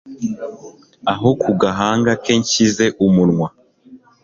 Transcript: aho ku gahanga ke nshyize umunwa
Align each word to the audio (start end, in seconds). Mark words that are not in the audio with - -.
aho 1.13 1.29
ku 1.41 1.49
gahanga 1.61 2.11
ke 2.23 2.33
nshyize 2.41 2.85
umunwa 3.05 3.47